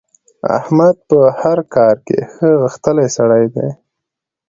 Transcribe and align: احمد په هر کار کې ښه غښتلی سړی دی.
احمد 0.59 0.95
په 1.09 1.19
هر 1.41 1.57
کار 1.75 1.95
کې 2.07 2.19
ښه 2.33 2.49
غښتلی 2.61 3.07
سړی 3.17 3.45
دی. 3.55 3.69